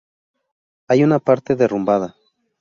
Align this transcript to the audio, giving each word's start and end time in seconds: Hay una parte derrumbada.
Hay 0.87 1.03
una 1.03 1.19
parte 1.19 1.55
derrumbada. 1.55 2.15